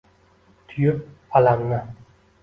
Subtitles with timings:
[0.71, 1.03] Tuyib
[1.39, 1.81] alamni